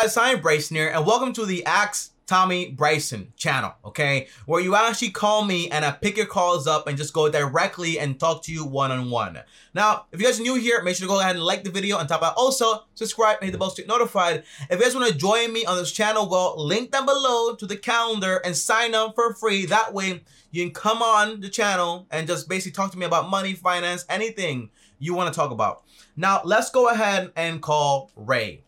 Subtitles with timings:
[0.00, 4.28] guys, Tommy Bryson here, and welcome to the Ask Tommy Bryson channel, okay?
[4.46, 7.98] Where you actually call me and I pick your calls up and just go directly
[7.98, 9.40] and talk to you one on one.
[9.74, 11.70] Now, if you guys are new here, make sure to go ahead and like the
[11.72, 14.44] video and top out also subscribe and hit the bell to get notified.
[14.70, 17.66] If you guys want to join me on this channel, well, link down below to
[17.66, 19.66] the calendar and sign up for free.
[19.66, 20.22] That way,
[20.52, 24.04] you can come on the channel and just basically talk to me about money, finance,
[24.08, 24.70] anything
[25.00, 25.82] you want to talk about.
[26.16, 28.62] Now, let's go ahead and call Ray.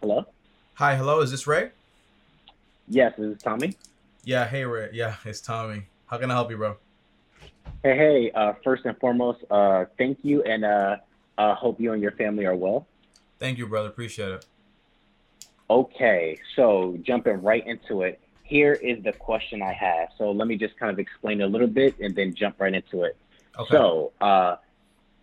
[0.00, 0.26] Hello?
[0.76, 1.70] Hi, hello, is this Ray?
[2.88, 3.76] Yes, this is Tommy.
[4.24, 4.90] Yeah, hey Ray.
[4.92, 5.84] Yeah, it's Tommy.
[6.08, 6.76] How can I help you, bro?
[7.84, 10.96] Hey, hey, uh, first and foremost, uh, thank you and uh,
[11.38, 12.88] uh, hope you and your family are well.
[13.38, 13.88] Thank you, brother.
[13.88, 14.46] Appreciate it.
[15.70, 20.08] Okay, so jumping right into it, here is the question I have.
[20.18, 23.04] So let me just kind of explain a little bit and then jump right into
[23.04, 23.16] it.
[23.56, 23.76] Okay.
[23.76, 24.56] So, uh,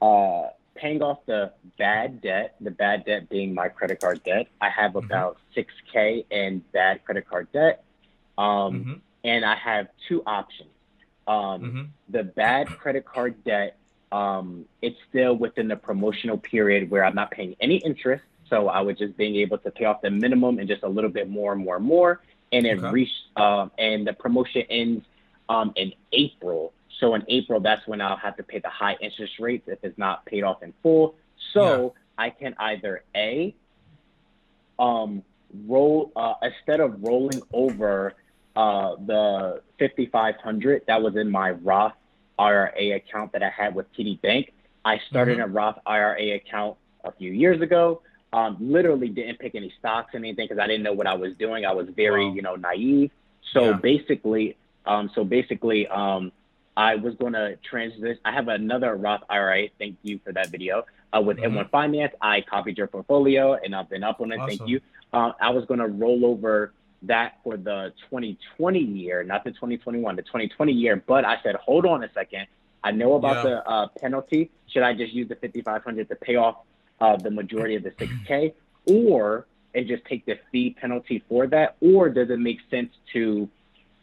[0.01, 4.69] uh, paying off the bad debt, the bad debt being my credit card debt, I
[4.69, 5.05] have Mhm.
[5.05, 7.83] about 6K in bad credit card debt.
[8.37, 8.93] Um, hmm
[9.23, 10.71] And I have two options.
[11.27, 13.77] Um, hmm the bad credit card debt,
[14.11, 18.23] um, it's still within the promotional period where I'm not paying any interest.
[18.49, 21.09] So I was just being able to pay off the minimum and just a little
[21.11, 22.21] bit more and more and more.
[22.51, 22.89] And it Okay.
[22.89, 25.05] reached, um, and the promotion ends
[25.47, 26.73] um, in April.
[27.01, 29.97] So in April, that's when I'll have to pay the high interest rates if it's
[29.97, 31.15] not paid off in full.
[31.51, 33.53] So I can either A,
[34.79, 35.23] um,
[35.67, 38.13] roll, uh, instead of rolling over
[38.55, 41.93] uh, the 5500 that was in my Roth
[42.37, 44.53] IRA account that I had with TD Bank.
[44.85, 48.01] I started a Roth IRA account a few years ago.
[48.33, 51.33] Um, literally didn't pick any stocks or anything because I didn't know what I was
[51.37, 51.65] doing.
[51.65, 52.33] I was very, Wow.
[52.33, 53.11] you know, naive.
[53.53, 53.73] So Yeah.
[53.73, 56.31] basically, um, so basically, um,
[56.77, 58.17] I was going to transition.
[58.23, 59.67] I have another Roth IRA.
[59.77, 60.85] Thank you for that video.
[61.13, 61.53] Uh, with Mhm.
[61.57, 64.37] M1 Finance, I copied your portfolio and I've been up on it.
[64.39, 64.57] Awesome.
[64.57, 64.79] Thank you.
[65.11, 66.71] Uh, I was going to roll over
[67.03, 71.03] that for the 2020 year, not the 2021, the 2020 year.
[71.05, 72.47] But I said, hold on a second.
[72.83, 73.49] I know about Yeah.
[73.49, 74.49] the uh, penalty.
[74.67, 76.57] Should I just use the 5,500 to pay off
[77.01, 78.53] uh, the majority of the 6K,
[78.85, 83.49] or and just take the fee penalty for that, or does it make sense to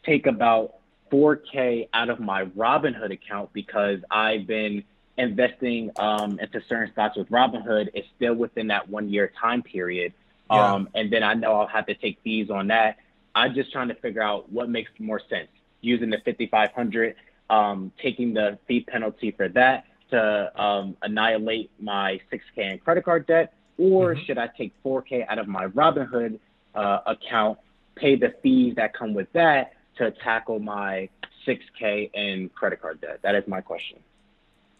[0.02, 0.74] take about
[1.10, 4.84] 4K out of my Robinhood account because I've been
[5.16, 7.88] investing um, into certain stocks with Robinhood.
[7.94, 10.12] It's still within that one year time period.
[10.50, 10.74] Yeah.
[10.74, 12.96] Um, and then I know I'll have to take fees on that.
[13.34, 15.48] I'm just trying to figure out what makes more sense
[15.80, 17.14] using the 5,500,
[17.50, 23.26] um, taking the fee penalty for that to um, annihilate my 6K in credit card
[23.26, 24.24] debt, or Mhm.
[24.24, 26.38] should I take 4K out of my Robinhood
[26.74, 27.58] uh, account,
[27.94, 31.08] pay the fees that come with that to tackle my
[31.46, 33.20] 6K in credit card debt?
[33.22, 33.98] That is my question.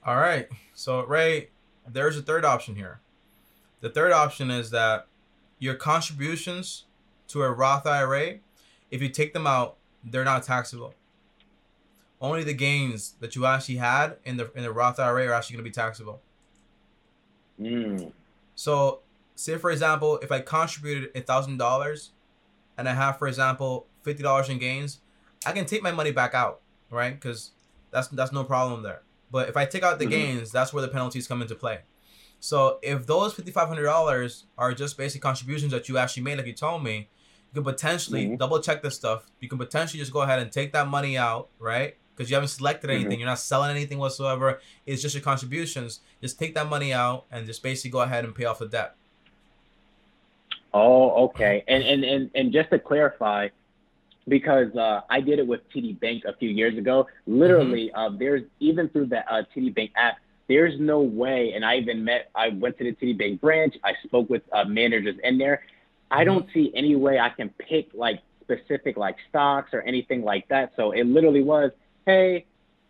[0.04, 0.48] All right.
[0.74, 1.48] So Ray,
[1.86, 3.00] there's a third option here.
[3.80, 5.06] The third option is that
[5.58, 6.84] your contributions
[7.28, 8.38] to a Roth IRA,
[8.90, 10.94] if you take them out, they're not taxable.
[12.20, 15.56] Only the gains that you actually had in the in the Roth IRA are actually
[15.56, 16.20] going to be taxable.
[17.60, 18.12] Mm.
[18.54, 19.00] So,
[19.36, 22.10] say for example, if I contributed a thousand dollars,
[22.76, 24.98] and I have, for example, fifty dollars in gains,
[25.46, 26.60] I can take my money back out,
[26.90, 27.14] right?
[27.14, 27.52] Because
[27.90, 29.02] that's that's no problem there.
[29.30, 30.10] But if I take out the Mhm.
[30.10, 31.80] gains, that's where the penalties come into play.
[32.40, 36.38] So if those fifty five hundred dollars are just basic contributions that you actually made,
[36.38, 37.08] like you told me,
[37.52, 38.38] you can potentially Mhm.
[38.38, 39.30] double check this stuff.
[39.40, 41.96] You can potentially just go ahead and take that money out, right?
[42.14, 43.20] Because you haven't selected anything, Mhm.
[43.20, 44.60] you're not selling anything whatsoever.
[44.86, 46.00] It's just your contributions.
[46.20, 48.96] Just take that money out and just basically go ahead and pay off the debt.
[50.74, 51.64] Oh, okay.
[51.66, 53.48] And and and and just to clarify,
[54.28, 57.06] because uh, I did it with TD Bank a few years ago.
[57.26, 60.16] Literally, uh, there's even through the uh, TD Bank app,
[60.48, 61.52] there's no way.
[61.54, 62.30] And I even met.
[62.34, 63.76] I went to the TD Bank branch.
[63.84, 65.62] I spoke with uh, managers in there.
[66.10, 70.48] I don't see any way I can pick like specific like stocks or anything like
[70.48, 70.72] that.
[70.76, 71.70] So it literally was,
[72.06, 72.46] hey,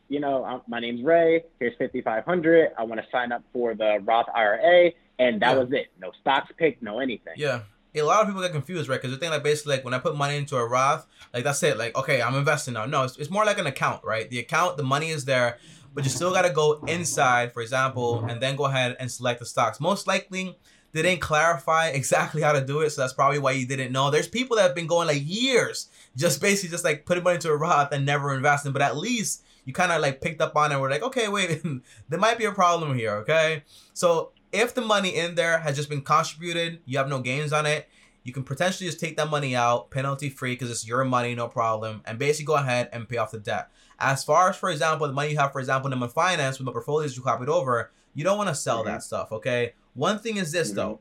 [0.08, 1.42] you know, my name's Ray.
[1.58, 2.70] Here's 5,500.
[2.78, 5.58] I want to sign up for the Roth IRA, and that Yeah.
[5.58, 5.88] was it.
[6.00, 7.34] No stocks picked, no anything.
[7.36, 7.62] Yeah.
[7.94, 9.00] A lot of people get confused, right?
[9.00, 11.62] Because they think like basically like when I put money into a Roth, like that's
[11.62, 11.78] it.
[11.78, 12.86] Like okay, I'm investing now.
[12.86, 14.28] No, it's, it's more like an account, right?
[14.28, 15.58] The account, the money is there,
[15.94, 19.40] but you still got to go inside, for example, and then go ahead and select
[19.40, 19.80] the stocks.
[19.80, 20.56] Most likely,
[20.92, 24.10] they didn't clarify exactly how to do it, so that's probably why you didn't know.
[24.10, 27.50] There's people that have been going like years, just basically just like putting money into
[27.50, 30.72] a Roth and never investing, but at least you kind of like picked up on
[30.72, 30.80] it.
[30.80, 31.62] We're like, okay, wait,
[32.08, 33.16] there might be a problem here.
[33.16, 37.52] Okay, so if the money in there has just been contributed, you have no gains
[37.52, 37.88] on it.
[38.24, 41.48] You can potentially just take that money out, penalty free, because it's your money, no
[41.48, 43.70] problem, and basically go ahead and pay off the debt.
[43.98, 46.66] As far as, for example, the money you have, for example, in the finance with
[46.66, 48.86] the portfolios you copied over, you don't want to sell Mhm.
[48.86, 49.32] that stuff.
[49.32, 49.74] Okay.
[49.94, 50.74] One thing is this Mhm.
[50.74, 51.00] though,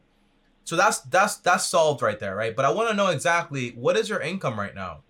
[0.64, 2.54] So that's that's that's solved right there, right?
[2.56, 5.04] But I want to know exactly what is your income right now.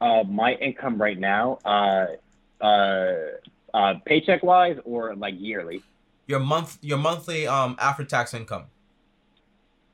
[0.00, 2.06] Uh, my income right now, uh,
[2.60, 3.14] uh,
[3.74, 5.82] uh, paycheck wise or like yearly.
[6.28, 8.66] Your month, your monthly um after tax income.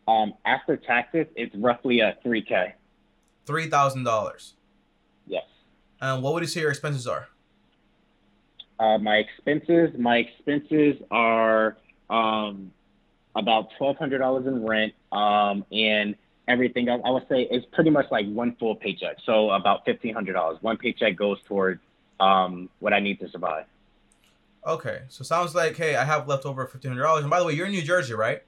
[0.07, 2.75] Um, after taxes, it's roughly a three k.
[3.47, 4.55] Three thousand dollars.
[5.27, 5.45] Yes.
[6.01, 7.29] And what would you say your expenses are?
[8.79, 11.77] Uh, my expenses, my expenses are
[12.11, 12.73] um,
[13.37, 16.17] about twelve hundred dollars in rent, um, and
[16.49, 17.01] everything else.
[17.05, 19.19] I would say it's pretty much like one full paycheck.
[19.25, 20.59] So about fifteen hundred dollars.
[20.61, 21.81] One paycheck goes towards
[22.19, 23.67] um, what I need to survive.
[24.67, 27.23] Okay, so sounds like hey, I have left over fifteen hundred dollars.
[27.23, 28.43] And by the way, you're in New Jersey, right?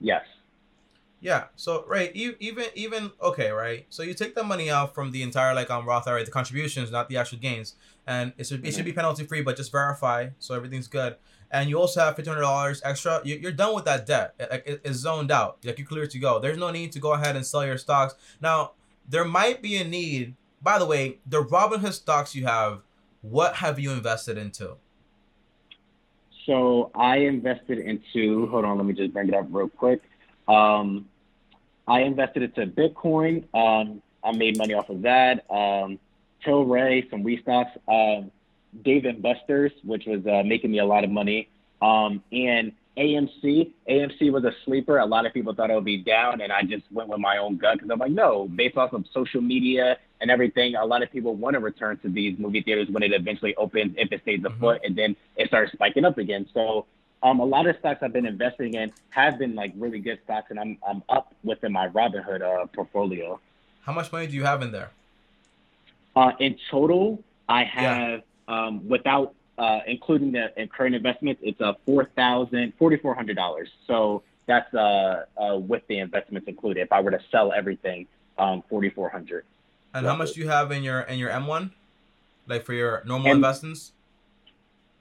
[0.00, 0.24] Yes.
[1.20, 1.44] Yeah.
[1.54, 3.86] So right, e- even even okay, right.
[3.90, 6.90] So you take the money out from the entire like um Roth IRA, the contributions,
[6.90, 7.74] not the actual gains,
[8.06, 11.16] and it should it should be penalty free, but just verify so everything's good.
[11.50, 13.20] And you also have fifteen hundred dollars extra.
[13.22, 14.34] You, you're done with that debt.
[14.50, 15.58] Like it, it's zoned out.
[15.62, 16.38] Like you're clear to go.
[16.38, 18.72] There's no need to go ahead and sell your stocks now.
[19.08, 20.36] There might be a need.
[20.62, 22.82] By the way, the Robinhood stocks you have,
[23.22, 24.76] what have you invested into?
[26.50, 28.48] So I invested into.
[28.48, 30.02] Hold on, let me just bring it up real quick.
[30.48, 31.08] Um,
[31.86, 33.44] I invested into Bitcoin.
[33.54, 35.48] Um, I made money off of that.
[35.48, 36.00] Um,
[36.44, 37.70] Tilray, some wheat stocks.
[37.86, 38.32] Um,
[38.82, 41.48] Dave and Buster's, which was uh, making me a lot of money.
[41.80, 43.70] Um, and AMC.
[43.88, 44.98] AMC was a sleeper.
[44.98, 47.38] A lot of people thought it would be down, and I just went with my
[47.38, 51.02] own gut because I'm like, no, based off of social media and everything, a lot
[51.02, 54.22] of people want to return to these movie theaters when it eventually opens, if it
[54.22, 54.86] stays afoot, mm-hmm.
[54.86, 56.46] and then it starts spiking up again.
[56.52, 56.86] So
[57.22, 60.50] um, a lot of stocks I've been investing in have been like really good stocks,
[60.50, 63.40] and I'm I'm up within my Robinhood uh, portfolio.
[63.82, 64.90] How much money do you have in there?
[66.16, 68.66] Uh, in total, I have yeah.
[68.66, 73.68] um, without uh, including the current investments, it's a four thousand forty four hundred dollars.
[73.86, 76.80] So that's uh, uh, with the investments included.
[76.80, 78.06] If I were to sell everything,
[78.38, 79.44] um, forty four hundred.
[79.92, 81.72] And how much do you have in your in your M one,
[82.46, 83.92] like for your normal M- investments?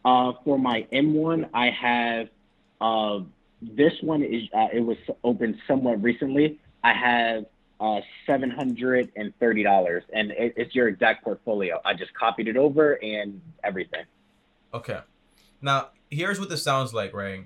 [0.03, 2.29] Uh, for my M1, I have
[2.81, 3.19] uh,
[3.61, 6.59] this one is uh, it was opened somewhat recently.
[6.83, 7.45] I have
[7.79, 11.79] uh, seven hundred and thirty dollars, and it, it's your exact portfolio.
[11.85, 14.03] I just copied it over and everything.
[14.73, 14.99] Okay,
[15.61, 17.45] now here's what this sounds like, right?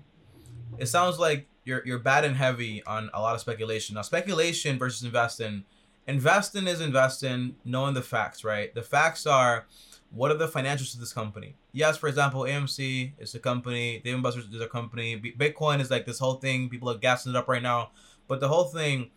[0.78, 3.96] It sounds like you're you're bad and heavy on a lot of speculation.
[3.96, 5.64] Now, speculation versus investing.
[6.06, 8.74] Investing is investing, knowing the facts, right?
[8.76, 9.68] The facts are
[10.14, 11.56] what are the financials of this company?
[11.72, 16.06] Yes, for example, AMC is a company, Dave Buster's is a company, Bitcoin is like
[16.06, 16.70] this whole thing.
[16.70, 17.92] People are gassing it up right now.
[18.28, 19.10] But the whole thing,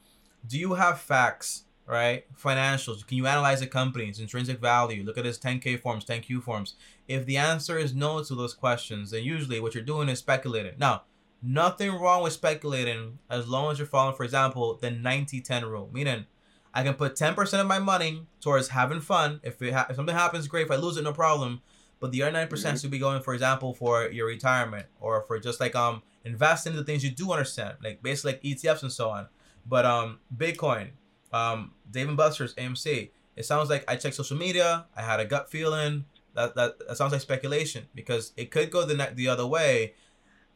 [0.46, 2.24] do you have facts, right?
[2.36, 3.06] Financials.
[3.06, 5.04] Can you analyze a company, its intrinsic value?
[5.04, 6.74] Look at its 10K forms, 10Q forms.
[7.08, 10.74] If the answer is no to those questions, then usually what you're doing is speculating.
[10.78, 11.02] Now,
[11.42, 15.88] nothing wrong with speculating as long as you're following, for example, the 90 10 rule,
[15.92, 16.26] meaning
[16.74, 19.40] I can put 10% of my money towards having fun.
[19.42, 20.66] If, it ha- if something happens, great.
[20.66, 21.62] If I lose it, no problem.
[22.00, 22.76] But the other 9% mm-hmm.
[22.76, 26.76] should be going, for example, for your retirement or for just like um investing in
[26.76, 29.28] the things you do understand, like basically like ETFs and so on.
[29.64, 30.90] But um Bitcoin,
[31.36, 33.10] um Dave and Buster's, AMC.
[33.36, 34.86] It sounds like I checked social media.
[34.96, 36.04] I had a gut feeling
[36.34, 39.94] that that, that sounds like speculation because it could go the ne- the other way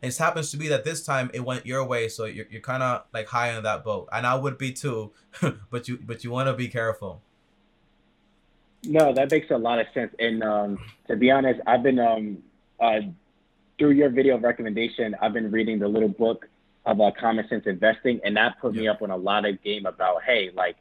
[0.02, 2.82] it happens to be that this time it went your way, so you're, you're kind
[2.82, 5.12] of like high on that boat, and I would be too,
[5.70, 7.20] but you but you want to be careful.
[8.84, 10.14] No, that makes a lot of sense.
[10.18, 10.78] And um,
[11.08, 12.38] to be honest, I've been um,
[12.80, 13.00] uh,
[13.78, 16.48] through your video recommendation, I've been reading the little book
[16.86, 18.80] of uh, common sense investing, and that put yeah.
[18.80, 20.76] me up on a lot of game about hey, like,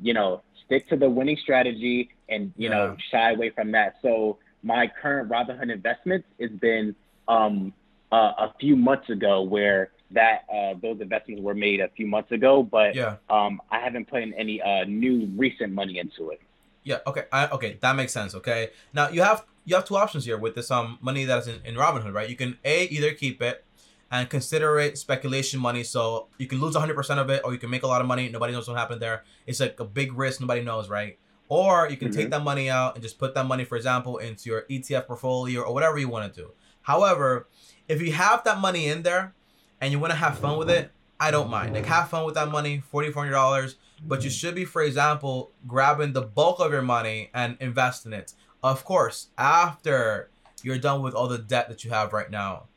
[0.00, 2.76] you know, stick to the winning strategy and you yeah.
[2.76, 3.96] know shy away from that.
[4.02, 6.94] So my current Robinhood investments has been
[7.26, 7.72] um,
[8.12, 12.32] uh, a few months ago where that uh, those investments were made a few months
[12.32, 13.16] ago, but yeah.
[13.28, 16.40] um, I haven't put in any uh, new recent money into it.
[16.84, 16.98] Yeah.
[17.06, 17.24] Okay.
[17.32, 17.76] I, okay.
[17.80, 18.34] That makes sense.
[18.34, 18.70] Okay.
[18.94, 21.74] Now you have you have two options here with this um money that's in, in
[21.74, 22.28] Robinhood, right?
[22.28, 23.64] You can a either keep it
[24.10, 27.70] and consider it speculation money, so you can lose 100% of it, or you can
[27.70, 28.28] make a lot of money.
[28.28, 29.24] Nobody knows what happened there.
[29.46, 30.40] It's like a big risk.
[30.40, 31.18] Nobody knows, right?
[31.48, 32.18] Or you can mm-hmm.
[32.18, 35.62] take that money out and just put that money, for example, into your ETF portfolio
[35.62, 36.50] or whatever you want to do.
[36.82, 37.48] However,
[37.86, 39.34] if you have that money in there
[39.80, 41.74] and you want to have fun with it, I don't mind.
[41.74, 43.76] Like have fun with that money, forty four hundred dollars.
[44.06, 48.12] But you should be, for example, grabbing the bulk of your money and invest in
[48.12, 48.32] it.
[48.62, 50.30] Of course, after
[50.62, 52.67] you're done with all the debt that you have right now.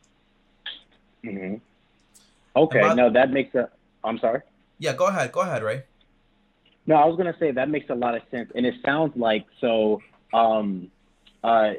[1.23, 1.55] Mm-hmm.
[2.55, 3.69] Okay, about, no, that makes a.
[4.03, 4.41] I'm sorry.
[4.79, 5.31] Yeah, go ahead.
[5.31, 5.83] Go ahead, Ray.
[6.87, 9.45] No, I was gonna say that makes a lot of sense, and it sounds like
[9.59, 10.01] so.
[10.33, 10.91] Um,
[11.43, 11.73] uh,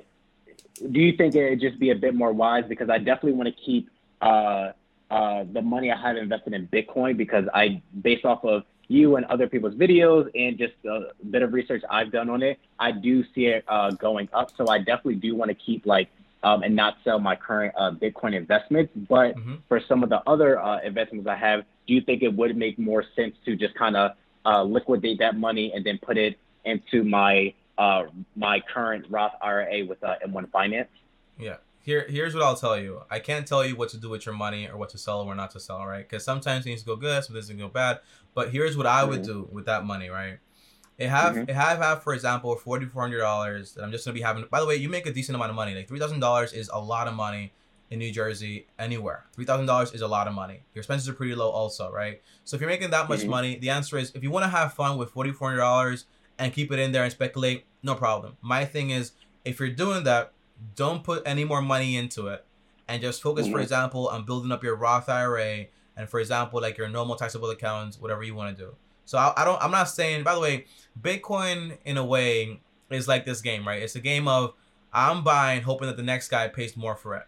[0.90, 2.64] do you think it'd just be a bit more wise?
[2.68, 4.72] Because I definitely want to keep uh,
[5.10, 9.26] uh, the money I have invested in Bitcoin because I, based off of you and
[9.26, 13.24] other people's videos and just a bit of research I've done on it, I do
[13.34, 14.50] see it uh, going up.
[14.56, 16.08] So I definitely do want to keep like
[16.42, 18.92] um, and not sell my current uh, Bitcoin investments.
[19.08, 19.56] But mm-hmm.
[19.68, 22.78] for some of the other uh, investments I have, do you think it would make
[22.78, 24.12] more sense to just kind of
[24.44, 28.04] uh, liquidate that money and then put it into my uh,
[28.36, 30.88] my current Roth IRA with uh, M1 Finance?
[31.38, 31.56] Yeah.
[31.80, 33.02] Here, here's what I'll tell you.
[33.10, 35.34] I can't tell you what to do with your money or what to sell or
[35.34, 36.08] not to sell, right?
[36.08, 37.98] Because sometimes things go good, sometimes things go bad.
[38.34, 39.32] But here's what I would mm-hmm.
[39.32, 40.38] do with that money, right?
[41.02, 41.50] It have mm-hmm.
[41.50, 44.44] it have have for example forty four hundred dollars that I'm just gonna be having.
[44.48, 45.74] By the way, you make a decent amount of money.
[45.74, 47.52] Like three thousand dollars is a lot of money
[47.90, 49.24] in New Jersey anywhere.
[49.32, 50.62] Three thousand dollars is a lot of money.
[50.74, 52.22] Your expenses are pretty low also, right?
[52.44, 53.30] So if you're making that much mm-hmm.
[53.30, 56.04] money, the answer is if you want to have fun with forty four hundred dollars
[56.38, 58.36] and keep it in there and speculate, no problem.
[58.40, 59.10] My thing is
[59.44, 60.32] if you're doing that,
[60.76, 62.44] don't put any more money into it
[62.86, 63.54] and just focus, mm-hmm.
[63.56, 65.66] for example, on building up your Roth IRA
[65.96, 68.76] and for example, like your normal taxable accounts, whatever you want to do.
[69.12, 69.62] So I, I don't.
[69.62, 70.24] I'm not saying.
[70.24, 70.64] By the way,
[70.98, 73.82] Bitcoin in a way is like this game, right?
[73.82, 74.54] It's a game of
[74.90, 77.26] I'm buying, hoping that the next guy pays more for it,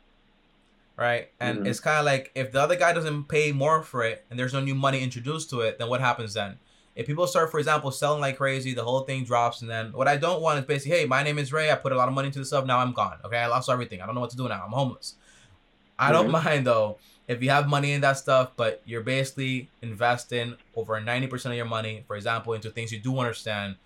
[0.97, 1.29] right?
[1.39, 1.67] And mm-hmm.
[1.67, 4.55] it's kind of like if the other guy doesn't pay more for it, and there's
[4.55, 6.59] no new money introduced to it, then what happens then?
[6.97, 10.09] If people start, for example, selling like crazy, the whole thing drops, and then what
[10.09, 11.71] I don't want is basically, hey, my name is Ray.
[11.71, 12.65] I put a lot of money into this stuff.
[12.65, 13.19] Now I'm gone.
[13.27, 14.01] Okay, I lost everything.
[14.01, 14.63] I don't know what to do now.
[14.65, 15.17] I'm homeless.
[15.99, 16.45] I don't mm-hmm.
[16.45, 21.47] mind though if you have money in that stuff, but you're basically investing over 90%
[21.47, 23.77] of your money, for example, into things you do understand.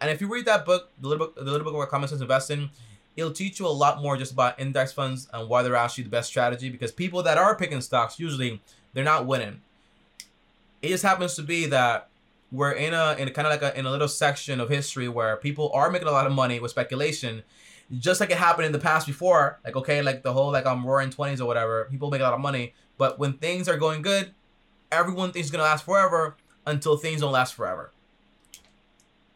[0.00, 2.20] And if you read that book, the little book, the little book about common sense
[2.20, 2.70] investing,
[3.16, 6.10] it'll teach you a lot more just about index funds and why they're actually the
[6.10, 6.70] best strategy.
[6.70, 8.60] Because people that are picking stocks, usually
[8.92, 9.60] they're not winning.
[10.82, 12.08] It just happens to be that
[12.52, 15.36] we're in a in kind of like a in a little section of history where
[15.36, 17.42] people are making a lot of money with speculation
[17.98, 20.78] just like it happened in the past before like okay like the whole like i'm
[20.78, 23.76] um, roaring 20s or whatever people make a lot of money but when things are
[23.76, 24.30] going good,
[24.90, 27.92] everyone thinks it's gonna last forever until things don't last forever.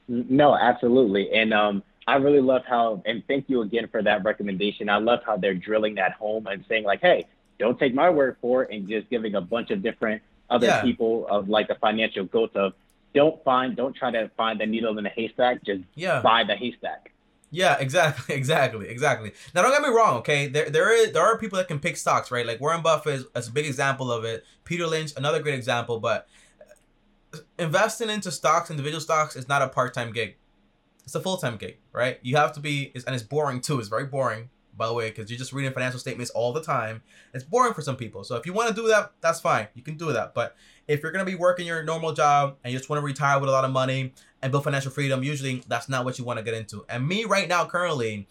[0.09, 1.33] No, absolutely.
[1.33, 4.88] And um, I really love how, and thank you again for that recommendation.
[4.88, 7.26] I love how they're drilling that home and saying like, hey,
[7.59, 10.83] don't take my word for it, and just giving a bunch of different other yeah.
[10.83, 12.73] people of like the financial goats of
[13.14, 16.21] don't find, don't try to find the needle in the haystack, just yeah.
[16.23, 17.12] buy the haystack.
[17.50, 19.33] Yeah, exactly, exactly, exactly.
[19.54, 20.47] Now, don't get me wrong, okay?
[20.47, 22.47] There, there is, there are people that can pick stocks, right?
[22.47, 24.45] Like Warren Buffett is, is a big example of it.
[24.64, 25.99] Peter Lynch, another great example.
[25.99, 26.28] But
[27.35, 30.37] uh, investing into stocks, individual stocks, is not a part-time gig.
[31.04, 32.19] It's a full-time gig, right?
[32.23, 33.80] You have to be, and it's boring too.
[33.80, 37.02] It's very boring, by the way, because you're just reading financial statements all the time.
[37.35, 38.23] It's boring for some people.
[38.23, 39.66] So if you want to do that, that's fine.
[39.75, 40.35] You can do that.
[40.35, 40.54] But
[40.87, 43.49] if you're gonna be working your normal job and you just want to retire with
[43.49, 44.12] a lot of money
[44.43, 46.85] and build financial freedom, usually that's not what you want to get into.
[46.89, 48.27] And me right now, currently,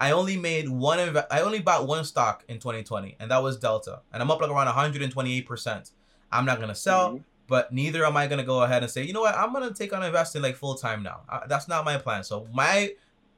[0.00, 0.98] I only made one.
[0.98, 4.40] Inv- I only bought one stock in 2020, and that was Delta, and I'm up
[4.40, 5.90] like around 128 percent.
[6.30, 7.22] I'm not gonna sell, mm-hmm.
[7.48, 9.92] but neither am I gonna go ahead and say, you know what, I'm gonna take
[9.92, 11.22] on investing like full time now.
[11.28, 12.22] I, that's not my plan.
[12.22, 12.92] So my,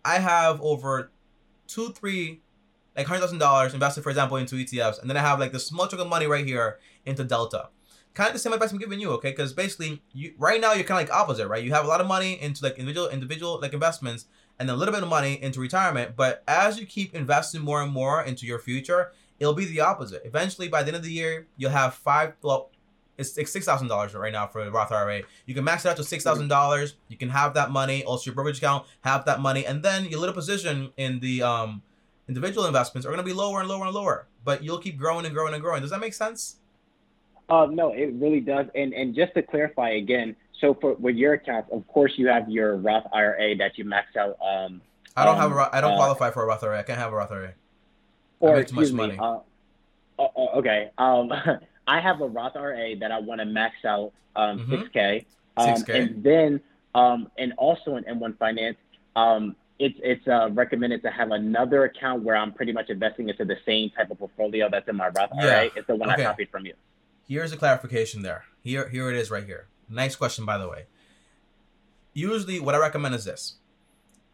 [0.04, 1.10] I have over
[1.66, 2.40] two, three,
[2.96, 5.66] like hundred thousand dollars invested, for example, into ETFs, and then I have like this
[5.66, 7.68] small chunk of money right here into Delta
[8.14, 9.30] kind of the same advice I'm giving you, okay?
[9.30, 11.62] Because basically, you right now you're kind of like opposite, right?
[11.62, 14.26] You have a lot of money into like individual individual like investments,
[14.58, 16.16] and a little bit of money into retirement.
[16.16, 20.22] But as you keep investing more and more into your future, it'll be the opposite.
[20.24, 22.34] Eventually, by the end of the year, you'll have five.
[22.42, 22.70] Well,
[23.16, 25.22] it's six thousand dollars right now for the Roth IRA.
[25.46, 26.96] You can max it out to six thousand dollars.
[27.08, 28.04] You can have that money.
[28.04, 31.82] Also, your brokerage account have that money, and then your little position in the um
[32.28, 34.28] individual investments are going to be lower and lower and lower.
[34.44, 35.82] But you'll keep growing and growing and growing.
[35.82, 36.56] Does that make sense?
[37.50, 38.66] Uh, no, it really does.
[38.74, 42.48] And and just to clarify again, so for with your accounts, of course you have
[42.48, 44.38] your Roth IRA that you max out.
[44.40, 44.80] Um,
[45.16, 46.78] I don't um, have a I don't uh, qualify for a Roth IRA.
[46.78, 47.54] I can't have a Roth IRA.
[48.38, 49.18] Or I excuse me.
[49.18, 49.38] Uh,
[50.18, 50.90] uh, okay.
[50.96, 51.32] Um,
[51.86, 54.74] I have a Roth IRA that I want to max out um, mm-hmm.
[54.74, 55.24] 6K.
[55.56, 55.94] Um, 6K.
[55.94, 56.60] And then
[56.94, 58.76] um, and also in M1 Finance,
[59.16, 63.44] um, it's it's uh, recommended to have another account where I'm pretty much investing into
[63.44, 65.64] the same type of portfolio that's in my Roth IRA.
[65.64, 65.70] yeah.
[65.74, 66.22] It's the one okay.
[66.22, 66.74] I copied from you.
[67.30, 68.44] Here's a clarification there.
[68.60, 69.68] Here, here it is right here.
[69.88, 70.86] Nice question, by the way.
[72.12, 73.54] Usually, what I recommend is this: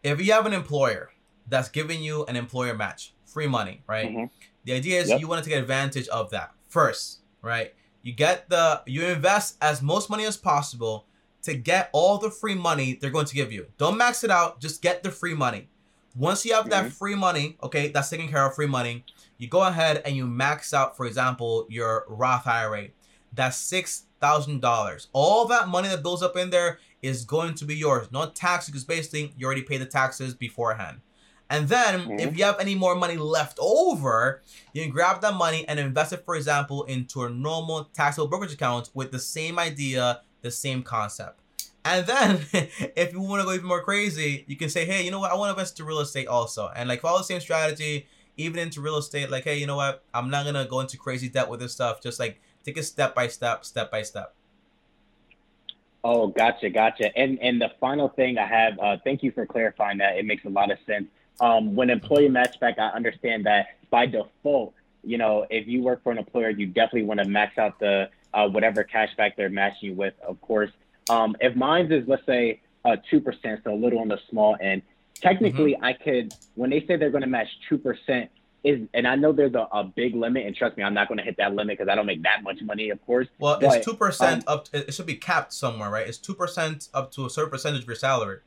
[0.01, 1.11] if you have an employer
[1.47, 4.07] that's giving you an employer match, free money, right?
[4.07, 4.25] Mm-hmm.
[4.65, 5.19] The idea is yep.
[5.19, 7.71] you want to take advantage of that first, right?
[8.01, 11.05] You get the you invest as most money as possible
[11.43, 13.67] to get all the free money they're going to give you.
[13.77, 15.69] Don't max it out, just get the free money.
[16.17, 16.85] Once you have mm-hmm.
[16.85, 19.05] that free money, okay, that's taking care of free money,
[19.37, 22.87] you go ahead and you max out, for example, your Roth IRA.
[23.33, 25.09] That's six thousand dollars.
[25.13, 28.07] All that money that builds up in there is going to be yours.
[28.11, 31.01] No tax because basically you already paid the taxes beforehand.
[31.49, 32.19] And then Mhm.
[32.19, 34.41] if you have any more money left over,
[34.73, 38.53] you can grab that money and invest it, for example, into a normal taxable brokerage
[38.53, 41.41] account with the same idea, the same concept.
[41.87, 42.45] And then
[42.95, 45.31] if you want to go even more crazy, you can say, hey, you know what?
[45.31, 46.69] I want to invest into real estate also.
[46.75, 50.03] And like follow the same strategy, even into real estate, like, hey, you know what?
[50.13, 52.01] I'm not gonna go into crazy debt with this stuff.
[52.01, 54.33] Just like take it step by step, step by step.
[56.03, 57.17] Oh, gotcha, gotcha.
[57.17, 60.17] And and the final thing I have, uh, thank you for clarifying that.
[60.17, 61.07] It makes a lot of sense.
[61.39, 66.03] Um, when employee match back, I understand that by default, you know, if you work
[66.03, 69.49] for an employer, you definitely want to max out the uh, whatever cash back they're
[69.49, 70.71] matching you with, of course.
[71.09, 74.57] Um, if mine's is let's say uh, two percent, so a little on the small
[74.61, 74.81] end,
[75.15, 78.29] technically I could when they say they're going to match two percent
[78.63, 81.19] is, and I know there's a, a big limit, and trust me, I'm not going
[81.19, 83.27] to hit that limit because I don't make that much money, of course.
[83.39, 84.65] Well, But, it's two percent um, up.
[84.65, 86.07] To, it should be capped somewhere, right?
[86.07, 88.39] It's two percent up to a certain percentage of your salary.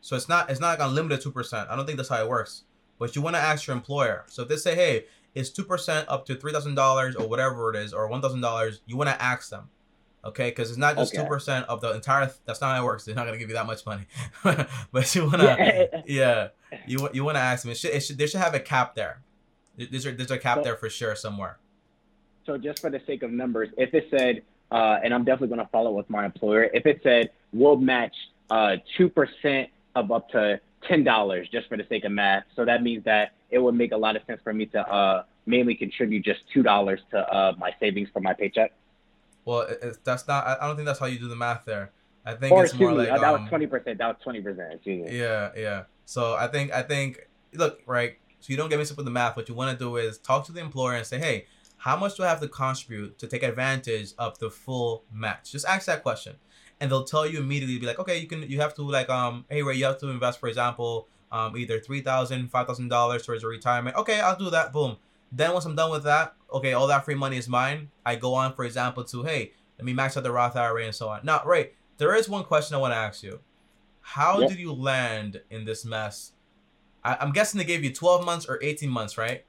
[0.00, 1.68] So it's not it's not like unlimited two percent.
[1.70, 2.64] I don't think that's how it works.
[2.98, 4.24] But you want to ask your employer.
[4.28, 7.70] So if they say, hey, it's two percent up to three thousand dollars or whatever
[7.72, 9.70] it is, or one thousand dollars, you want to ask them,
[10.26, 10.50] okay?
[10.50, 11.28] Because it's not just two Okay.
[11.28, 12.30] percent of the entire.
[12.44, 13.04] That's not how it works.
[13.04, 14.06] They're not gonna give you that much money.
[14.92, 16.02] but you wanna, Yeah.
[16.06, 16.48] yeah,
[16.86, 17.72] you you want to ask them.
[17.72, 19.22] It should, it should they should have a cap there.
[19.76, 21.58] There's a, there's a cap So- there for sure somewhere.
[22.46, 25.66] So just for the sake of numbers, if it said, uh, and I'm definitely going
[25.66, 28.14] to follow with my employer, if it said we'll match
[28.50, 32.64] uh, two percent of up to ten dollars, just for the sake of math, so
[32.66, 35.74] that means that it would make a lot of sense for me to uh, mainly
[35.74, 38.72] contribute just two dollars to uh, my savings for my paycheck.
[39.44, 40.46] Well, it, it's that's not.
[40.46, 41.92] I I don't think that's how you do the math there.
[42.26, 43.98] I think Or it's more like that um, was twenty percent.
[43.98, 44.80] That was twenty percent.
[44.84, 45.84] Yeah, yeah.
[46.06, 48.16] So I think I think look right.
[48.40, 49.36] So you don't get mixed up with the math.
[49.36, 51.46] What you want to do is talk to the employer and say, hey,
[51.78, 55.52] how much do I have to contribute to take advantage of the full match?
[55.52, 56.36] Just ask that question,
[56.80, 57.78] and they'll tell you immediately.
[57.78, 58.42] Be like, okay, you can.
[58.42, 61.78] You have to like um, hey Ray, you have to invest, for example, um, either
[61.78, 63.96] three thousand, five thousand dollars towards your retirement.
[63.96, 64.72] Okay, I'll do that.
[64.72, 64.96] Boom.
[65.36, 67.90] Then once I'm done with that, okay, all that free money is mine.
[68.06, 70.94] I go on, for example, to hey, let me max out the Roth IRA and
[70.94, 71.20] so on.
[71.24, 73.40] Now, Ray, there is one question I want to ask you.
[74.00, 74.50] How Yep.
[74.50, 76.32] did you land in this mess?
[77.02, 79.44] I, I'm guessing they gave you 12 months or 18 months, right?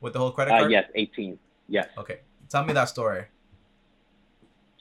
[0.00, 0.70] With the whole credit Uh, card.
[0.70, 1.38] yes, eighteen.
[1.68, 1.88] Yes.
[1.98, 3.24] Okay, tell me that story.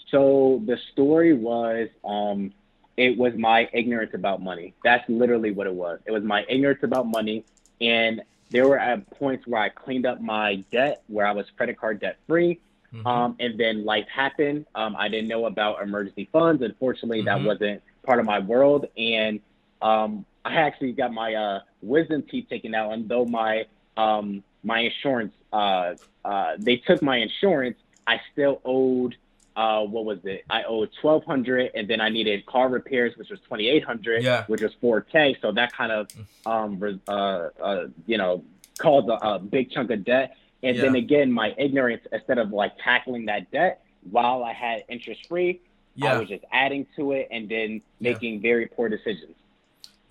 [0.09, 2.53] So the story was, um,
[2.95, 4.73] it was my ignorance about money.
[4.83, 5.99] That's literally what it was.
[6.05, 7.43] It was my ignorance about money,
[7.81, 11.77] and there were at points where I cleaned up my debt, where I was credit
[11.77, 12.59] card debt free.
[12.93, 13.05] Mhm.
[13.05, 14.65] Um, and then life happened.
[14.73, 16.63] Um, I didn't know about emergency funds.
[16.63, 17.25] Unfortunately, Mhm.
[17.25, 18.87] that wasn't part of my world.
[18.97, 19.41] And
[19.81, 22.93] um, I actually got my uh, wisdom teeth taken out.
[22.93, 23.65] And though my
[23.97, 29.15] um, my insurance, uh, uh, they took my insurance, I still owed.
[29.57, 30.45] Uh, what was it?
[30.51, 34.23] I owed twelve hundred, and then I needed car repairs, which was twenty eight hundred,
[34.23, 34.45] Yeah.
[34.45, 35.35] which was four k.
[35.41, 36.07] So that kind of,
[36.45, 36.69] um,
[37.07, 38.43] uh, uh, you know,
[38.77, 40.37] caused a, a big chunk of debt.
[40.61, 45.21] And then again, my ignorance, instead of like tackling that debt while I had interest
[45.27, 45.59] free,
[45.95, 46.09] yeah.
[46.09, 48.11] I Yeah, was just adding to it and then Yeah.
[48.13, 49.35] making very poor decisions.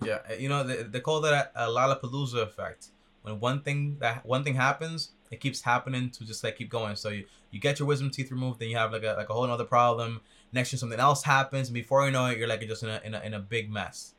[0.03, 0.19] yeah.
[0.37, 2.87] You know they, they call that a, a Lollapalooza effect.
[3.23, 6.95] When one thing that one thing happens, it keeps happening to just like keep going.
[6.95, 9.33] So you, you get your wisdom teeth removed, then you have like a like a
[9.33, 10.21] whole other problem.
[10.53, 13.01] Next year something else happens, and before you know it, you're like just in a
[13.03, 14.13] in a, in a big mess.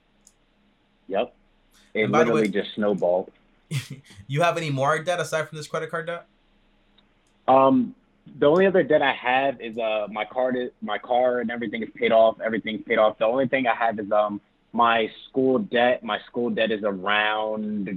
[1.09, 1.35] Yep.
[1.95, 3.31] It And by the way- literally just snowballed.
[4.29, 6.27] you have any more debt aside from this credit card debt?
[7.47, 7.95] Um,
[8.39, 11.83] the only other debt I have is uh my card is my car and everything
[11.83, 12.41] is paid off.
[12.41, 13.19] Everything's paid off.
[13.19, 14.41] The only thing I have is um
[14.73, 16.03] my school debt.
[16.05, 17.89] My school debt is around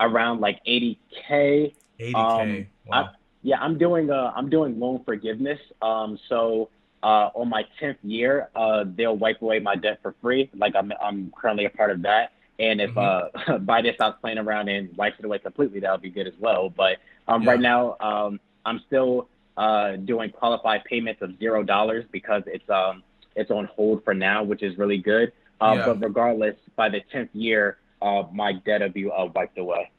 [0.00, 1.72] around like 80k.
[1.98, 2.14] 80k.
[2.14, 3.10] Um, wow.
[3.42, 5.60] Yeah, I'm doing uh I'm doing loan forgiveness.
[5.82, 6.70] Um, so
[7.02, 10.50] uh on my tenth year, uh they'll wipe away my debt for free.
[10.54, 12.32] Like I'm I'm currently a part of that.
[12.58, 13.28] And if uh
[13.60, 16.26] by this I was playing around and wipes it away completely, that would be good
[16.26, 16.70] as well.
[16.70, 17.50] But um Yeah.
[17.50, 23.02] right now um I'm still uh doing qualified payments of zero dollars because it's um
[23.36, 25.32] it's on hold for now, which is really good.
[25.60, 25.84] Uh, Yeah.
[25.86, 29.90] But regardless, by the tenth year, uh my debt will be uh, wiped away.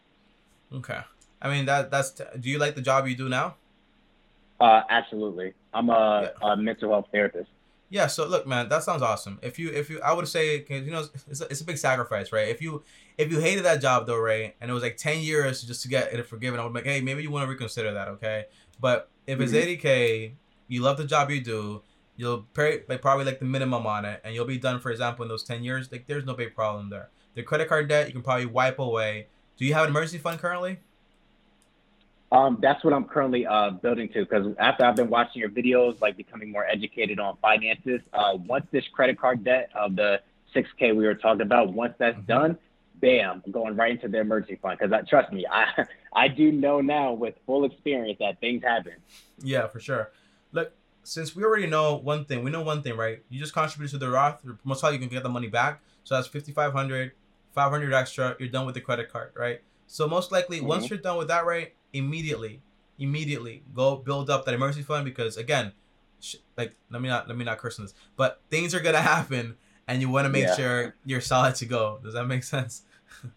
[0.73, 0.99] Okay.
[1.41, 2.11] I mean that that's.
[2.11, 3.55] do you like the job you do now?
[4.59, 5.53] Uh, absolutely.
[5.73, 7.49] I'm a, a mental health therapist.
[7.89, 8.07] Yeah.
[8.07, 9.39] So look, man, that sounds awesome.
[9.41, 12.31] If you if you I would say, you know it's a, it's a big sacrifice,
[12.31, 12.49] right?
[12.49, 12.83] If you
[13.17, 15.87] if you hated that job though, Ray, and it was like ten years just to
[15.87, 18.45] get it forgiven, I would be like, hey, maybe you want to reconsider that, okay?
[18.79, 19.61] But if it's Mhm.
[19.61, 20.33] eighty k,
[20.67, 21.81] you love the job you do.
[22.17, 24.79] You'll pay like probably like the minimum on it, and you'll be done.
[24.79, 27.09] For example, in those ten years, like there's no big problem there.
[27.35, 29.27] The credit card debt you can probably wipe away.
[29.55, 30.79] Do you have an emergency fund currently?
[32.31, 36.01] Um, that's what I'm currently uh, building to because after I've been watching your videos,
[36.01, 40.21] like becoming more educated on finances, uh, once this credit card debt of the
[40.53, 42.27] 6K we were talking about, once that's Mhm.
[42.27, 42.57] done,
[42.95, 44.77] bam, going right into the emergency fund.
[44.77, 48.93] Because trust me, I I do know now with full experience that things happen.
[49.41, 50.11] Yeah, for sure.
[50.51, 53.23] Look, since we already know one thing, we know one thing, right?
[53.29, 54.43] You just contribute to the Roth.
[54.65, 55.81] Most likely you can get the money back.
[56.03, 57.13] So that's 5500
[57.53, 58.35] 500 extra.
[58.39, 59.61] You're done with the credit card, right?
[59.87, 60.67] So most likely, mm-hmm.
[60.67, 62.61] once you're done with that, right, immediately,
[62.99, 65.71] immediately go build up that emergency fund because again,
[66.19, 69.01] sh- like let me not let me not curse on this, but things are gonna
[69.01, 69.55] happen,
[69.87, 70.55] and you want to make yeah.
[70.55, 71.99] sure you're solid to go.
[72.03, 72.83] Does that make sense?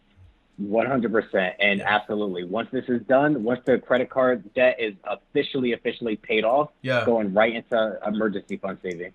[0.57, 2.45] One hundred percent, and absolutely.
[2.45, 7.05] Once this is done, once the credit card debt is officially officially paid off, yeah,
[7.07, 9.13] going right into emergency fund saving.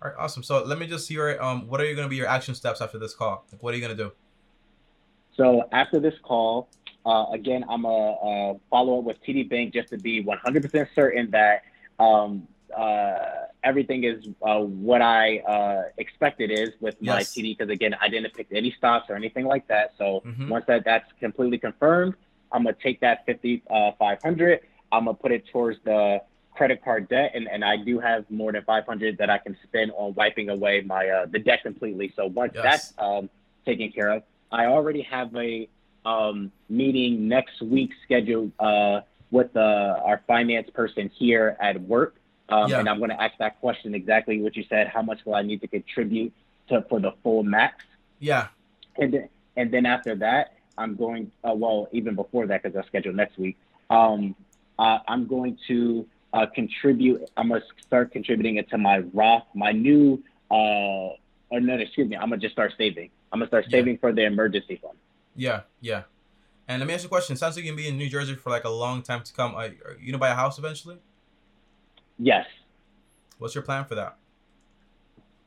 [0.00, 0.44] All right, awesome.
[0.44, 1.36] So let me just hear.
[1.40, 3.44] Um, what are you going to be your action steps after this call?
[3.50, 4.12] Like, what are you going to do?
[5.36, 6.68] So after this call,
[7.08, 11.30] uh, again, I'm a, a follow up with TD Bank just to be 100% certain
[11.30, 11.62] that
[11.98, 13.16] um, uh,
[13.64, 17.32] everything is uh, what I uh, expect it is with my yes.
[17.32, 17.56] TD.
[17.56, 19.94] Because again, I didn't pick any stocks or anything like that.
[19.96, 20.50] So mm-hmm.
[20.50, 22.14] once that that's completely confirmed,
[22.52, 24.52] I'm gonna take that 5,500.
[24.52, 26.20] Uh, I'm gonna put it towards the
[26.54, 29.92] credit card debt, and, and I do have more than 500 that I can spend
[29.96, 32.12] on wiping away my uh, the debt completely.
[32.16, 32.64] So once yes.
[32.64, 33.30] that's um,
[33.64, 35.68] taken care of, I already have a
[36.04, 42.16] um, meeting next week scheduled uh, with uh, our finance person here at work.
[42.48, 42.80] Um, yeah.
[42.80, 44.88] And I'm going to ask that question exactly what you said.
[44.88, 46.32] How much will I need to contribute
[46.68, 47.84] to for the full max?
[48.20, 48.48] Yeah.
[48.96, 51.30] And then, and then after that, I'm going.
[51.44, 53.56] Uh, well, even before that, because I scheduled next week.
[53.90, 54.34] Um,
[54.78, 57.28] uh, I'm going to uh, contribute.
[57.36, 60.22] I'm gonna start contributing it to my Roth, my new.
[60.50, 61.16] Uh,
[61.50, 62.16] or no, excuse me.
[62.16, 63.10] I'm gonna just start saving.
[63.32, 64.00] I'm gonna start saving yeah.
[64.00, 64.96] for the emergency fund.
[65.38, 66.02] Yeah, yeah.
[66.66, 67.36] And let me ask you a question.
[67.36, 69.54] Sounds like you're gonna be in New Jersey for like a long time to come.
[69.54, 70.98] Are, you gonna buy a house eventually?
[72.18, 72.44] Yes.
[73.38, 74.16] What's your plan for that?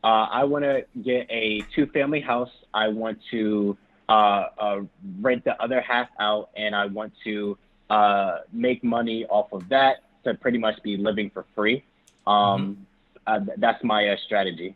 [0.04, 2.49] Uh, I want to get a two-family house.
[2.73, 3.77] I want to
[4.10, 4.82] uh, uh,
[5.19, 7.58] rent the other half out, and I want to
[7.89, 11.84] uh, make money off of that to pretty much be living for free.
[12.25, 12.88] Um,
[13.27, 13.51] mm-hmm.
[13.51, 14.75] Uh, that's my uh, strategy.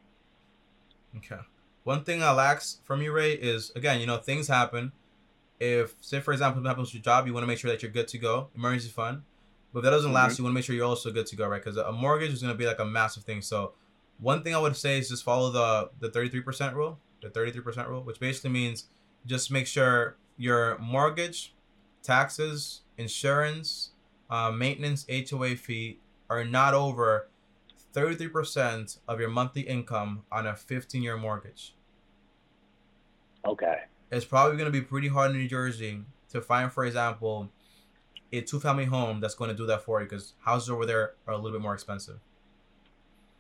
[1.17, 1.41] Okay.
[1.86, 4.91] One thing I'll ask from you, Ray, is again, you know, things happen.
[5.60, 7.82] If, say, for example, what happens with your job, you want to make sure that
[7.82, 9.22] you're good to go, emergency fund.
[9.72, 10.15] But if that doesn't mm-hmm.
[10.15, 11.63] last, you want to make sure you're also good to go, right?
[11.63, 13.41] Because a mortgage is going to be like a massive thing.
[13.41, 13.74] So,
[14.20, 18.02] one thing I would say is just follow the the 33% rule, the 33% rule,
[18.02, 18.86] which basically means
[19.26, 21.54] just make sure your mortgage,
[22.04, 23.91] taxes, insurance,
[24.30, 27.30] uh, maintenance, HOA fee are not over
[27.94, 31.76] 33% of your monthly income on a 15 year mortgage.
[33.46, 33.84] Okay.
[34.12, 37.50] It's probably going to be pretty hard in New Jersey to find, for example,
[38.32, 41.13] a two family home that's going to do that for you because houses over there
[41.28, 42.20] are a little bit more expensive.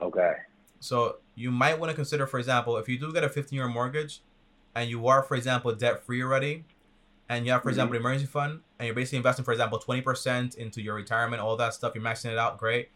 [0.01, 0.33] Okay.
[0.79, 3.67] So you might want to consider, for example, if you do get a 15 year
[3.67, 4.21] mortgage
[4.75, 6.65] and you are, for example, debt free already,
[7.27, 7.79] and you have, for mm-hmm.
[7.79, 11.73] example, emergency fund, and you're basically investing, for example, 20% into your retirement, all that
[11.73, 12.89] stuff, you're maxing it out, great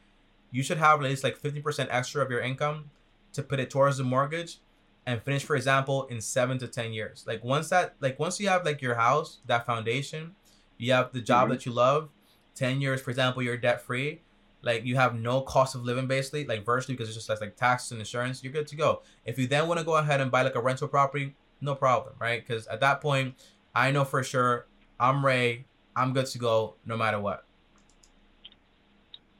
[0.52, 2.90] you should have at least like 50% extra of your income
[3.34, 4.60] to put it towards the mortgage
[5.10, 8.48] and finish for example in 7 to 10 years like once that like once you
[8.48, 10.36] have like your house that foundation
[10.78, 11.54] you have the job mm-hmm.
[11.54, 12.10] that you love
[12.54, 14.22] 10 years for example you're debt free
[14.62, 17.56] like you have no cost of living basically like virtually because it's just like, like
[17.56, 20.30] taxes and insurance you're good to go if you then want to go ahead and
[20.30, 23.34] buy like a rental property no problem right because at that point
[23.74, 24.68] i know for sure
[25.00, 27.46] i'm ray i'm good to go no matter what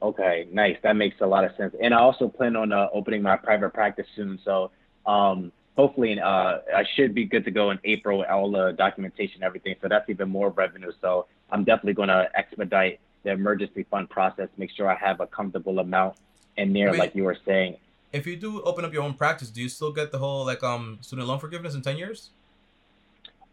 [0.02, 0.76] Okay, nice.
[0.82, 1.74] That makes a lot of sense.
[1.78, 4.38] And I also plan on uh, opening my private practice soon.
[4.46, 4.70] So
[5.04, 9.42] um, hopefully uh, I should be good to go in April with all the documentation,
[9.42, 9.74] everything.
[9.80, 10.92] So that's even more revenue.
[11.00, 15.26] So I'm definitely going to expedite the emergency fund process, make sure I have a
[15.26, 16.16] comfortable amount
[16.56, 17.76] in there, I mean, like you were saying.
[18.12, 20.62] If you do open up your own practice, do you still get the whole like
[20.62, 22.30] um student loan forgiveness in ten years?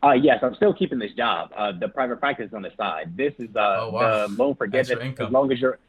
[0.04, 1.52] Uh, yes, I'm still keeping this job.
[1.56, 3.18] Uh, the private practice on the side.
[3.18, 4.28] This is uh, oh, wow.
[4.28, 5.16] the loan forgiveness.
[5.20, 5.80] As long as you're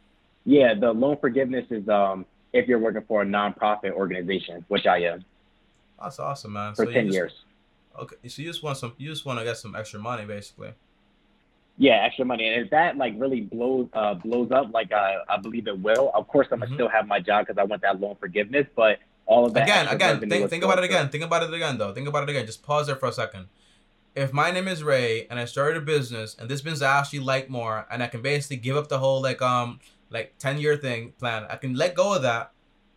[0.44, 4.98] yeah, the loan forgiveness is um if you're working for a nonprofit organization, which I
[5.02, 5.24] am.
[6.00, 6.74] That's awesome, man.
[6.74, 7.32] For so ten just, years.
[7.98, 10.72] Okay, so you just want some, you just want to get some extra money, basically.
[11.76, 15.36] Yeah, extra money, and if that like really blows uh, blows up, like I, I
[15.36, 16.10] believe it will.
[16.14, 16.74] Of course, I'm gonna mm-hmm.
[16.74, 19.88] still have my job because I want that loan forgiveness, but all of that again,
[19.88, 21.08] again, think, think about it again.
[21.08, 21.92] Think about it again, though.
[21.92, 22.46] Think about it again.
[22.46, 23.46] Just pause there for a second.
[24.16, 27.20] If my name is Ray and I started a business and this business I actually
[27.20, 29.78] like more, and I can basically give up the whole like um
[30.10, 31.46] like 10 year thing plan.
[31.48, 32.52] I can let go of that,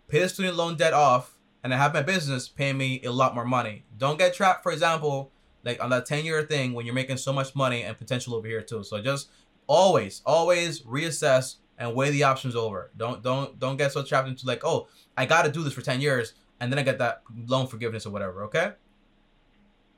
[0.08, 3.36] pay the student loan debt off, and I have my business pay me a lot
[3.36, 3.84] more money.
[3.98, 5.32] Don't get trapped, for example,
[5.64, 8.48] like on that 10 year thing when you're making so much money and potential over
[8.48, 8.84] here too.
[8.84, 9.30] So just
[9.68, 12.92] always, always reassess and weigh the options over.
[12.98, 16.02] Don't don't don't get so trapped into like, oh, I gotta do this for 10
[16.02, 18.74] years and then I get that loan forgiveness or whatever, okay?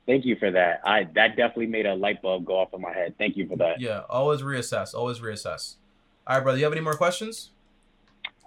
[0.05, 0.81] Thank you for that.
[0.85, 3.15] I that definitely made a light bulb go off in my head.
[3.17, 3.79] Thank you for that.
[3.79, 4.93] Yeah, always reassess.
[4.93, 5.75] Always reassess.
[6.27, 6.57] All right, brother.
[6.57, 7.51] You have any more questions?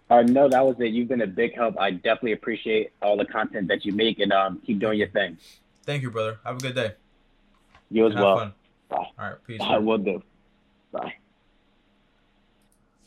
[0.09, 0.92] Uh, no, that was it.
[0.92, 1.79] You've been a big help.
[1.79, 5.37] I definitely appreciate all the content that you make, and um, keep doing your thing.
[5.85, 6.38] Thank you, brother.
[6.45, 6.92] Have a good day.
[7.90, 8.53] You as Have well.
[8.90, 9.61] All right, peace.
[9.61, 10.23] I will do.
[10.92, 11.14] Bye.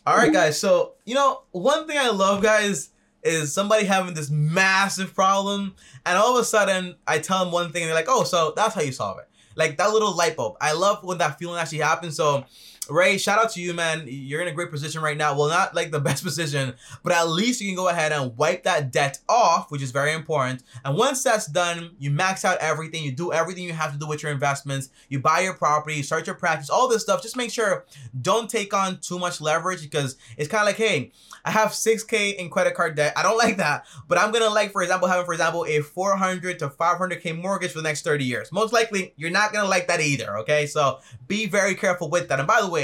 [0.05, 0.59] All right, guys.
[0.59, 2.89] So, you know, one thing I love, guys,
[3.23, 7.71] is somebody having this massive problem, and all of a sudden, I tell them one
[7.71, 10.35] thing, and they're like, "Oh, so that's how you solve it." Like that little light
[10.35, 10.55] bulb.
[10.61, 12.15] I love when that feeling actually happens.
[12.15, 12.45] So,
[12.89, 14.05] Ray, shout out to you, man.
[14.07, 15.37] You're in a great position right now.
[15.37, 16.73] Well, not like the best position,
[17.03, 20.13] but at least you can go ahead and wipe that debt off, which is very
[20.13, 20.63] important.
[20.83, 23.03] And once that's done, you max out everything.
[23.03, 24.89] You do everything you have to do with your investments.
[25.09, 27.21] You buy your property, start your practice, all this stuff.
[27.21, 27.85] Just make sure
[28.19, 31.11] don't take on too much leverage because it's kind of like, hey,
[31.45, 33.13] I have 6K in credit card debt.
[33.15, 36.59] I don't like that, but I'm gonna like, for example, having, for example, a 400
[36.59, 38.51] to 500K mortgage for the next 30 years.
[38.51, 40.37] Most likely, you're not gonna like that either.
[40.39, 42.39] Okay, so be very careful with that.
[42.39, 42.78] And by the way,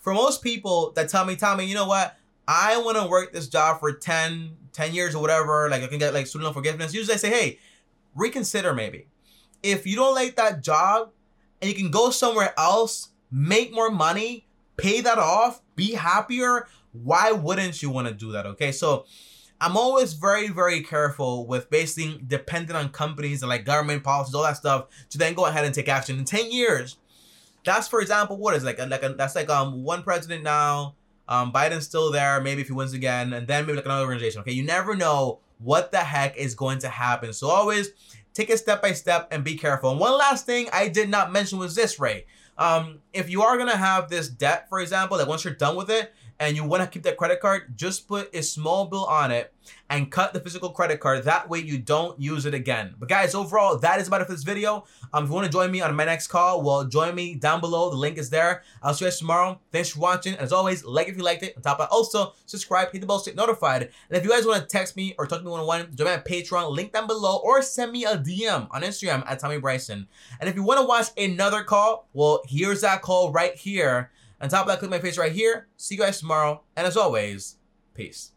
[0.00, 2.16] for most people that tell me, Tommy, you know what?
[2.46, 5.68] I want to work this job for 10, 10 years or whatever.
[5.70, 6.92] Like I can get like student loan forgiveness.
[6.92, 7.58] Usually I say, hey,
[8.14, 9.06] reconsider maybe.
[9.62, 11.10] If you don't like that job
[11.62, 17.32] and you can go somewhere else, make more money, pay that off, be happier, why
[17.32, 18.46] wouldn't you want to do that?
[18.46, 19.06] Okay, so
[19.60, 24.42] I'm always very, very careful with basically dependent on companies and like government policies, all
[24.42, 26.18] that stuff, to then go ahead and take action.
[26.18, 26.98] In 10 years,
[27.64, 30.94] that's for example, what is like like a, that's like um one president now.
[31.26, 32.40] Um, Biden's still there.
[32.40, 34.42] Maybe if he wins again, and then maybe like another organization.
[34.42, 37.32] Okay, you never know what the heck is going to happen.
[37.32, 37.90] So always
[38.34, 39.90] take it step by step and be careful.
[39.90, 42.26] And one last thing I did not mention was this, Ray.
[42.58, 45.90] Um, if you are gonna have this debt, for example, like once you're done with
[45.90, 49.30] it, and you want to keep that credit card, just put a small bill on
[49.30, 49.52] it
[49.88, 51.24] and cut the physical credit card.
[51.24, 52.94] That way you don't use it again.
[52.98, 54.84] But guys, overall, that is about it for this video.
[55.12, 57.60] Um, if you want to join me on my next call, well, join me down
[57.60, 57.90] below.
[57.90, 58.62] The link is there.
[58.82, 59.60] I'll see you guys tomorrow.
[59.72, 60.34] Thanks for watching.
[60.34, 61.56] As always, like if you liked it.
[61.56, 63.82] On top of that, also subscribe, hit the bell to notified.
[63.82, 66.20] And if you guys want to text me or talk to me one-on-one, join on
[66.20, 70.08] Patreon, link down below, or send me a DM on Instagram at Tommy Bryson.
[70.40, 74.10] And if you want to watch another call, well, here's that call right here.
[74.44, 75.68] On top of that, click my face right here.
[75.78, 76.60] See you guys tomorrow.
[76.76, 77.56] And as always,
[77.94, 78.32] peace.